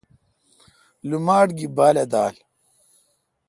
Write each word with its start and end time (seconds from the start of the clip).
لوماٹ 1.09 1.47
گی 1.57 1.67
بالہ 1.75 2.05
دال 2.11 2.35